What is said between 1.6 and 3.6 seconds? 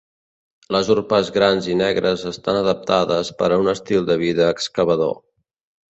i negres estan adaptades per